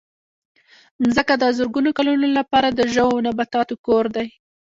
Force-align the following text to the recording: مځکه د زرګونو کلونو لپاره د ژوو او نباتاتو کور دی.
مځکه 1.01 1.33
د 1.37 1.43
زرګونو 1.57 1.89
کلونو 1.97 2.27
لپاره 2.37 2.67
د 2.71 2.79
ژوو 2.93 3.11
او 3.15 3.21
نباتاتو 3.27 3.73
کور 3.85 4.05
دی. 4.15 4.27